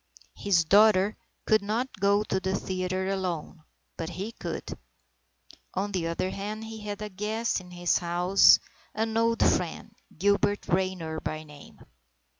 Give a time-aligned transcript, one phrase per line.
[0.35, 1.15] His daughter
[1.45, 3.61] could not go to the theatre alone,
[3.97, 4.75] but he could.
[5.75, 8.57] On the other hand, he had a guest in his house,
[8.95, 11.77] an old friend, Gilbert Raynor by name.